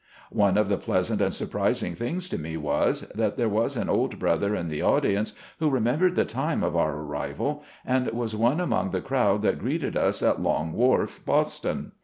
[0.33, 4.17] One of the pleasant and surprising things to me was, that there was an old
[4.17, 8.89] brother in the audience who remembered the time of our arrival, and was one among
[8.89, 11.91] the crowd that greeted us at Long Wharf, Boston.